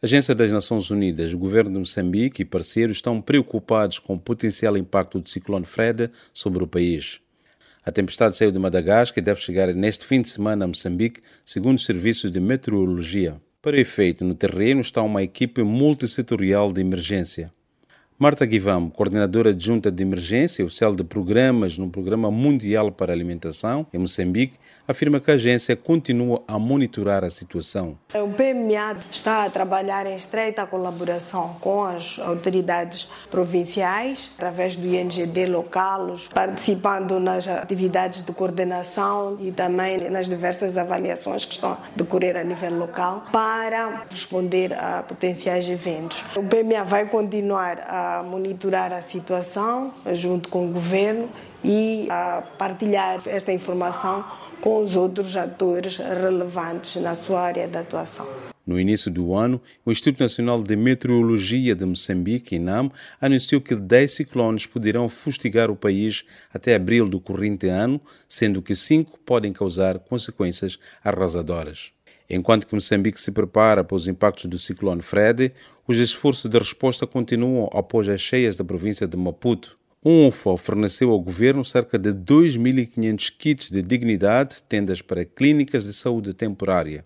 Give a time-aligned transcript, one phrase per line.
[0.00, 4.76] Agência das Nações Unidas, o governo de Moçambique e parceiros estão preocupados com o potencial
[4.76, 7.18] impacto do ciclone Fred sobre o país.
[7.84, 11.78] A tempestade saiu de Madagascar e deve chegar neste fim de semana a Moçambique, segundo
[11.78, 13.40] os serviços de meteorologia.
[13.60, 17.52] Para efeito, no terreno está uma equipe multissetorial de emergência.
[18.20, 23.14] Marta Guivam, coordenadora adjunta de emergência e oficial de programas no Programa Mundial para a
[23.14, 24.58] Alimentação em Moçambique,
[24.88, 27.96] afirma que a agência continua a monitorar a situação.
[28.12, 35.46] O PMA está a trabalhar em estreita colaboração com as autoridades provinciais, através do INGD
[35.46, 42.36] local, participando nas atividades de coordenação e também nas diversas avaliações que estão a decorrer
[42.36, 46.24] a nível local para responder a potenciais eventos.
[46.34, 51.28] O PMA vai continuar a monitorar a situação junto com o governo
[51.62, 54.24] e a partilhar esta informação
[54.60, 58.26] com os outros atores relevantes na sua área de atuação.
[58.68, 64.10] No início do ano, o Instituto Nacional de Meteorologia de Moçambique, INAM, anunciou que 10
[64.10, 66.22] ciclones poderão fustigar o país
[66.52, 71.92] até abril do corrente ano, sendo que 5 podem causar consequências arrasadoras.
[72.30, 75.52] Enquanto que Moçambique se prepara para os impactos do ciclone Fred,
[75.86, 79.78] os esforços de resposta continuam após as cheias da província de Maputo.
[80.04, 85.94] Um UFA forneceu ao governo cerca de 2.500 kits de dignidade, tendas para clínicas de
[85.94, 87.04] saúde temporária.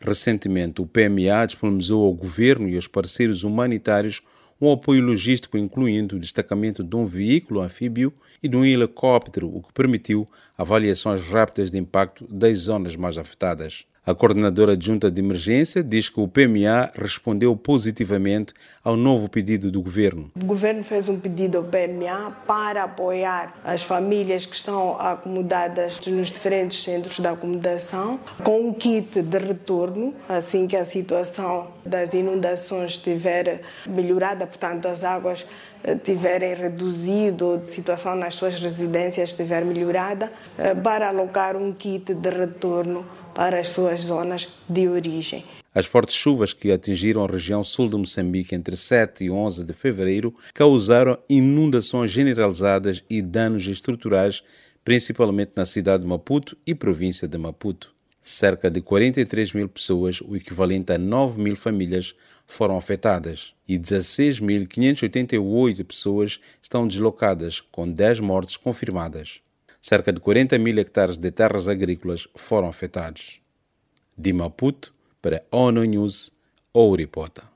[0.00, 4.20] Recentemente, o PMA disponibilizou ao governo e aos parceiros humanitários
[4.60, 9.62] um apoio logístico, incluindo o destacamento de um veículo anfíbio e de um helicóptero, o
[9.62, 13.86] que permitiu avaliações rápidas de impacto das zonas mais afetadas.
[14.06, 18.52] A coordenadora adjunta de emergência diz que o PMA respondeu positivamente
[18.82, 20.30] ao novo pedido do governo.
[20.38, 26.28] O governo fez um pedido ao PMA para apoiar as famílias que estão acomodadas nos
[26.28, 32.92] diferentes centros de acomodação com um kit de retorno assim que a situação das inundações
[32.92, 35.46] estiver melhorada, portanto as águas
[35.82, 42.12] eh, tiverem reduzido, a situação nas suas residências estiver melhorada, eh, para alocar um kit
[42.12, 45.44] de retorno para as suas zonas de origem.
[45.74, 49.72] As fortes chuvas que atingiram a região sul de Moçambique entre 7 e 11 de
[49.72, 54.44] fevereiro causaram inundações generalizadas e danos estruturais,
[54.84, 57.92] principalmente na cidade de Maputo e província de Maputo.
[58.22, 62.14] Cerca de 43 mil pessoas, o equivalente a 9 mil famílias,
[62.46, 69.42] foram afetadas e 16.588 pessoas estão deslocadas, com 10 mortes confirmadas
[69.84, 73.42] cerca de 40 mil hectares de terras agrícolas foram afetados.
[74.16, 76.32] De Maputo para ONU News,
[76.72, 77.53] Ouripota.